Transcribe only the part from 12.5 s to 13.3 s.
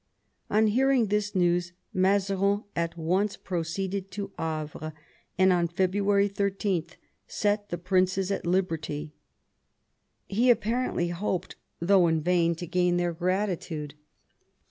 to gain their